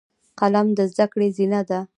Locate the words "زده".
0.91-1.05